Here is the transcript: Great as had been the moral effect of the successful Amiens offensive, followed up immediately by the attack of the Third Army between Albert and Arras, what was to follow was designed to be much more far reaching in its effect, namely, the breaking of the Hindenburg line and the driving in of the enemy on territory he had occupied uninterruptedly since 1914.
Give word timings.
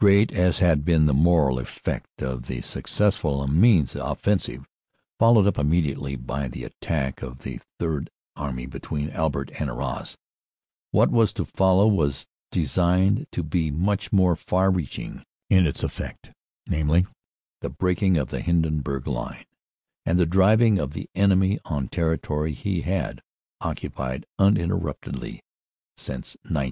Great 0.00 0.32
as 0.32 0.58
had 0.58 0.84
been 0.84 1.06
the 1.06 1.14
moral 1.14 1.56
effect 1.56 2.20
of 2.20 2.46
the 2.48 2.60
successful 2.62 3.44
Amiens 3.44 3.94
offensive, 3.94 4.66
followed 5.20 5.46
up 5.46 5.56
immediately 5.56 6.16
by 6.16 6.48
the 6.48 6.64
attack 6.64 7.22
of 7.22 7.44
the 7.44 7.60
Third 7.78 8.10
Army 8.34 8.66
between 8.66 9.08
Albert 9.10 9.52
and 9.60 9.70
Arras, 9.70 10.16
what 10.90 11.12
was 11.12 11.32
to 11.34 11.44
follow 11.44 11.86
was 11.86 12.26
designed 12.50 13.28
to 13.30 13.44
be 13.44 13.70
much 13.70 14.12
more 14.12 14.34
far 14.34 14.68
reaching 14.72 15.22
in 15.48 15.64
its 15.64 15.84
effect, 15.84 16.32
namely, 16.66 17.06
the 17.60 17.70
breaking 17.70 18.16
of 18.16 18.30
the 18.30 18.40
Hindenburg 18.40 19.06
line 19.06 19.44
and 20.04 20.18
the 20.18 20.26
driving 20.26 20.78
in 20.78 20.82
of 20.82 20.92
the 20.92 21.08
enemy 21.14 21.60
on 21.64 21.86
territory 21.86 22.52
he 22.52 22.80
had 22.80 23.20
occupied 23.60 24.26
uninterruptedly 24.40 25.38
since 25.96 26.34
1914. 26.42 26.66